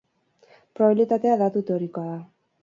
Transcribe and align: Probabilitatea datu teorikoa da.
Probabilitatea 0.79 1.37
datu 1.43 1.63
teorikoa 1.69 2.09
da. 2.15 2.19